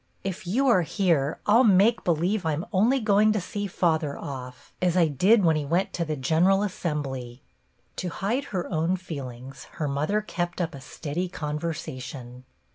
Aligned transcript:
If 0.23 0.47
you 0.47 0.67
are 0.67 0.81
here, 0.81 1.37
I 1.45 1.55
'll 1.59 1.63
make 1.63 2.03
believe 2.03 2.43
I 2.43 2.53
'm 2.53 2.65
only 2.73 2.99
going 2.99 3.31
to 3.33 3.39
see 3.39 3.67
father 3.67 4.17
off, 4.17 4.73
as 4.81 4.97
I 4.97 5.05
did 5.07 5.43
when 5.45 5.55
he 5.55 5.63
went 5.63 5.93
to 5.93 6.03
the 6.03 6.15
General 6.15 6.63
Assembly." 6.63 7.43
To 7.97 8.09
hide 8.09 8.45
her 8.45 8.65
own 8.73 8.95
feelings 8.97 9.65
her 9.73 9.87
mother 9.87 10.21
kept 10.21 10.59
up 10.59 10.73
a 10.73 10.81
steady 10.81 11.29
conversation. 11.29 12.45